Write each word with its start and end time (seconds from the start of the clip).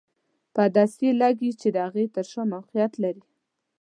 په 0.53 0.59
عدسیې 0.67 1.11
لګیږي 1.21 1.57
چې 1.61 1.67
د 1.71 1.77
هغې 1.87 2.05
تر 2.15 2.25
شا 2.31 2.43
موقعیت 2.53 2.93
لري. 3.03 3.23